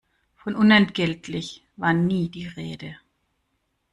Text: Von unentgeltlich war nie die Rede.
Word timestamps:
Von 0.35 0.55
unentgeltlich 0.55 1.63
war 1.75 1.93
nie 1.93 2.27
die 2.29 2.47
Rede. 2.47 2.95